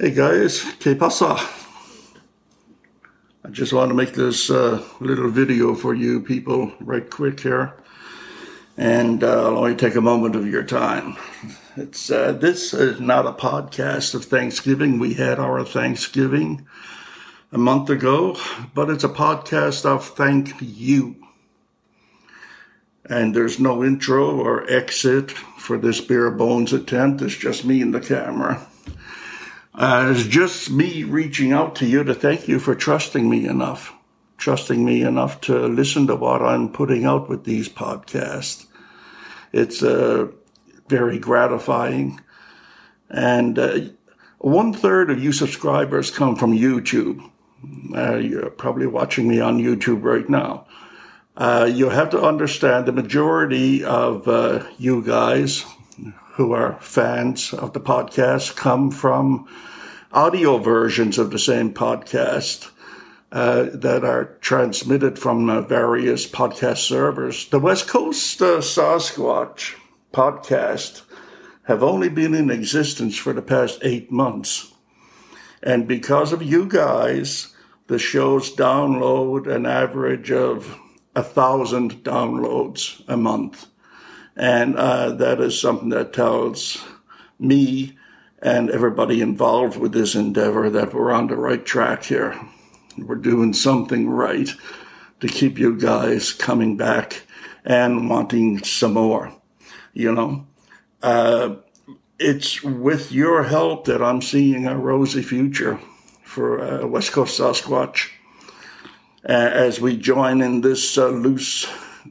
[0.00, 1.36] Hey guys, que pasa?
[3.44, 7.74] I just want to make this uh, little video for you people right quick here.
[8.76, 11.16] And uh, I'll only take a moment of your time.
[11.76, 15.00] It's uh, This is not a podcast of Thanksgiving.
[15.00, 16.64] We had our Thanksgiving
[17.50, 18.36] a month ago,
[18.74, 21.16] but it's a podcast of thank you.
[23.04, 27.20] And there's no intro or exit for this bare bones attempt.
[27.20, 28.64] It's just me and the camera.
[29.78, 33.94] Uh, it's just me reaching out to you to thank you for trusting me enough,
[34.36, 38.66] trusting me enough to listen to what I'm putting out with these podcasts.
[39.52, 40.32] It's uh,
[40.88, 42.18] very gratifying.
[43.08, 43.78] And uh,
[44.38, 47.30] one third of you subscribers come from YouTube.
[47.94, 50.66] Uh, you're probably watching me on YouTube right now.
[51.36, 55.64] Uh, you have to understand the majority of uh, you guys
[56.38, 59.44] who are fans of the podcast come from
[60.12, 62.70] audio versions of the same podcast
[63.32, 67.48] uh, that are transmitted from uh, various podcast servers.
[67.48, 69.74] The West Coast uh, Sasquatch
[70.12, 71.02] podcast
[71.64, 74.72] have only been in existence for the past eight months.
[75.60, 77.52] And because of you guys,
[77.88, 80.78] the shows download an average of
[81.16, 83.66] a thousand downloads a month.
[84.38, 86.78] And uh, that is something that tells
[87.40, 87.98] me
[88.40, 92.40] and everybody involved with this endeavor that we're on the right track here.
[92.96, 94.48] We're doing something right
[95.18, 97.22] to keep you guys coming back
[97.64, 99.34] and wanting some more.
[99.92, 100.46] You know,
[101.02, 101.56] uh,
[102.20, 105.80] it's with your help that I'm seeing a rosy future
[106.22, 108.10] for uh, West Coast Sasquatch
[109.24, 111.66] as we join in this uh, loose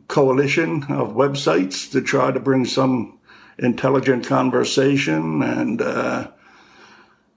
[0.08, 3.20] coalition of websites to try to bring some
[3.58, 6.30] intelligent conversation and uh,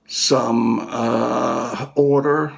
[0.06, 2.52] some uh, order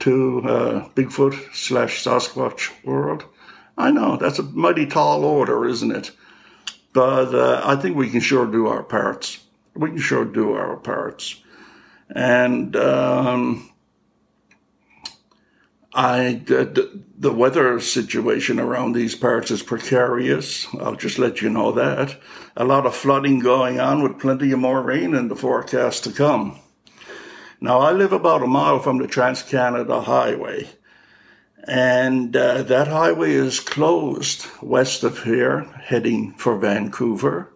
[0.00, 3.24] to uh, Bigfoot slash Sasquatch world.
[3.76, 6.10] I know that's a mighty tall order, isn't it?
[6.92, 9.40] But uh, I think we can sure do our parts.
[9.74, 11.42] We can sure do our parts.
[12.14, 13.70] And um,
[15.94, 20.66] I, the, the weather situation around these parts is precarious.
[20.80, 22.16] I'll just let you know that.
[22.56, 26.12] A lot of flooding going on with plenty of more rain in the forecast to
[26.12, 26.58] come.
[27.60, 30.68] Now, I live about a mile from the Trans Canada Highway,
[31.68, 37.54] and uh, that highway is closed west of here, heading for Vancouver,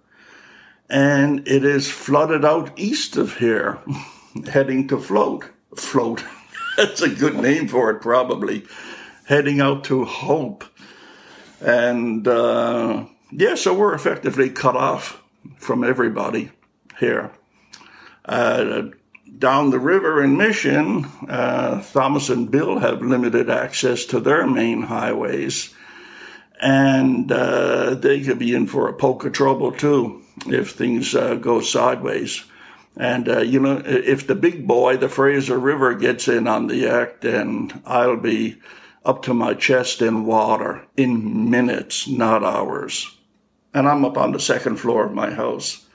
[0.89, 3.81] and it is flooded out east of here,
[4.51, 5.51] heading to Float.
[5.77, 6.25] Float.
[6.79, 8.65] That's a good name for it, probably.
[9.25, 10.63] Heading out to Hope.
[11.61, 15.21] And uh, yeah, so we're effectively cut off
[15.57, 16.53] from everybody
[17.01, 17.33] here.
[18.25, 18.91] Uh,
[19.39, 24.83] down the river in Mission, uh, Thomas and Bill have limited access to their main
[24.83, 25.75] highways.
[26.61, 31.35] And uh, they could be in for a poke of trouble too if things uh,
[31.35, 32.45] go sideways.
[32.99, 36.89] And, uh, you know, if the big boy, the Fraser River, gets in on the
[36.89, 38.61] act, then I'll be
[39.05, 43.17] up to my chest in water in minutes, not hours.
[43.73, 45.87] And I'm up on the second floor of my house.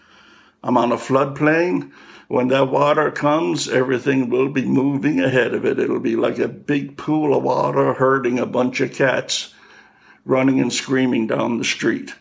[0.63, 1.91] I'm on a floodplain.
[2.29, 5.79] When that water comes, everything will be moving ahead of it.
[5.79, 9.53] It'll be like a big pool of water herding a bunch of cats
[10.25, 12.13] running and screaming down the street.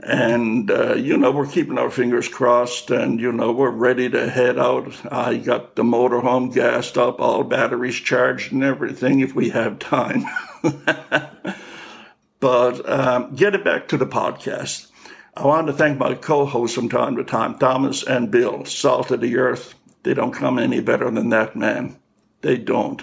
[0.00, 4.28] And, uh, you know, we're keeping our fingers crossed and, you know, we're ready to
[4.28, 4.94] head out.
[5.10, 10.24] I got the motorhome gassed up, all batteries charged and everything if we have time.
[12.40, 14.90] but um, getting back to the podcast,
[15.34, 19.10] I want to thank my co hosts from time to time, Thomas and Bill, Salt
[19.10, 19.74] of the Earth.
[20.02, 21.98] They don't come any better than that, man.
[22.42, 23.02] They don't.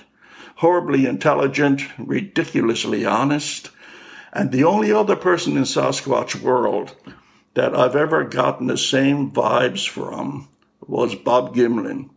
[0.58, 3.72] Horribly intelligent, ridiculously honest
[4.34, 6.96] and the only other person in Sasquatch world
[7.54, 10.50] that I've ever gotten the same vibes from
[10.88, 12.10] was Bob Gimlin.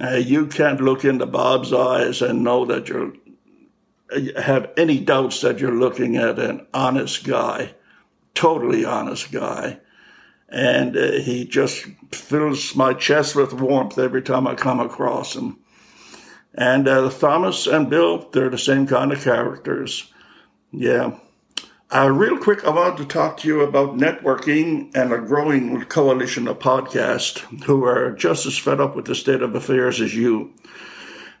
[0.00, 3.12] Uh, you can't look into Bob's eyes and know that you're
[4.36, 7.74] have any doubts that you're looking at an honest guy,
[8.34, 9.78] totally honest guy.
[10.48, 15.58] And uh, he just fills my chest with warmth every time I come across him.
[16.54, 20.12] And uh, Thomas and Bill, they're the same kind of characters.
[20.72, 21.18] Yeah.
[21.92, 26.46] Uh, real quick, I wanted to talk to you about networking and a growing coalition
[26.46, 30.52] of podcasts who are just as fed up with the state of affairs as you.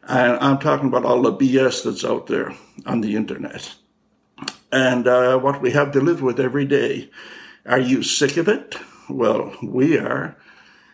[0.08, 2.52] And I'm talking about all the BS that's out there
[2.84, 3.76] on the internet
[4.72, 7.10] and uh, what we have to live with every day.
[7.66, 8.76] Are you sick of it?
[9.08, 10.36] Well, we are.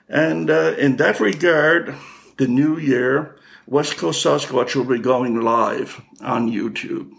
[0.08, 1.94] And uh, in that regard,
[2.36, 7.10] the new year, West Coast Sasquatch will be going live on YouTube.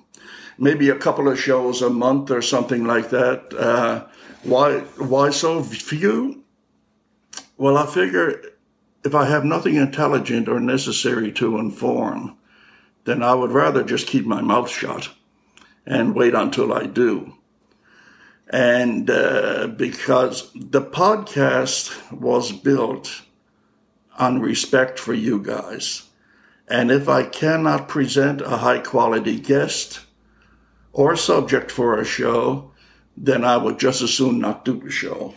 [0.57, 3.53] Maybe a couple of shows a month or something like that.
[3.53, 4.05] Uh,
[4.43, 6.43] why, why so few?
[7.57, 8.41] Well, I figure
[9.03, 12.37] if I have nothing intelligent or necessary to inform,
[13.05, 15.09] then I would rather just keep my mouth shut
[15.85, 17.33] and wait until I do.
[18.49, 23.21] And uh, because the podcast was built
[24.17, 26.03] on respect for you guys.
[26.67, 30.01] And if I cannot present a high quality guest
[30.97, 32.71] or subject for a show,
[33.15, 35.35] then I would just as soon not do the show.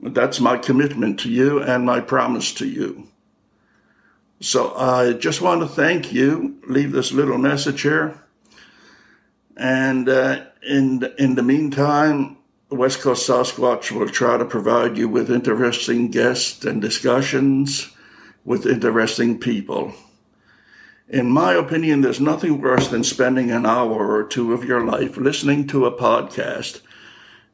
[0.00, 3.08] That's my commitment to you and my promise to you.
[4.40, 6.60] So I just want to thank you.
[6.68, 8.22] Leave this little message here.
[9.56, 12.36] And uh, in, in the meantime,
[12.70, 17.90] West Coast Sasquatch will try to provide you with interesting guests and discussions
[18.44, 19.94] with interesting people.
[21.10, 25.16] In my opinion, there's nothing worse than spending an hour or two of your life
[25.16, 26.82] listening to a podcast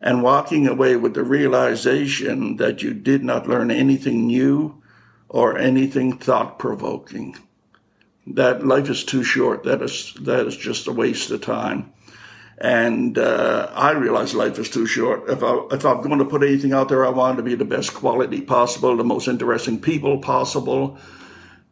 [0.00, 4.82] and walking away with the realization that you did not learn anything new
[5.28, 7.36] or anything thought provoking.
[8.26, 9.62] That life is too short.
[9.62, 11.92] That is, that is just a waste of time.
[12.58, 15.28] And uh, I realize life is too short.
[15.28, 17.64] If, I, if I'm going to put anything out there, I want to be the
[17.64, 20.98] best quality possible, the most interesting people possible,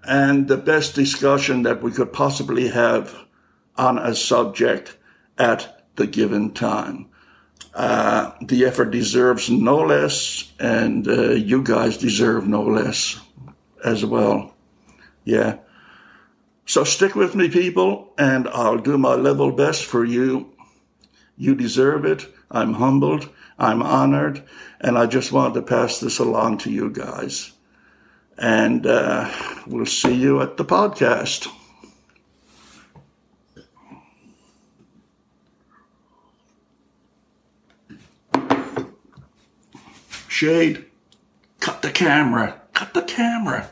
[0.05, 3.17] and the best discussion that we could possibly have
[3.77, 4.97] on a subject
[5.39, 7.09] at the given time.
[7.75, 13.19] Uh, the effort deserves no less, and uh, you guys deserve no less
[13.85, 14.55] as well.
[15.25, 15.59] Yeah.
[16.67, 20.53] So stick with me, people, and I'll do my level best for you.
[21.37, 22.27] You deserve it.
[22.51, 23.31] I'm humbled.
[23.59, 24.43] I'm honored.
[24.81, 27.52] And I just wanted to pass this along to you guys.
[28.39, 29.31] And uh,
[29.67, 31.49] we'll see you at the podcast.
[40.29, 40.87] Shade,
[41.61, 42.63] cut the camera.
[42.73, 43.71] Cut the camera.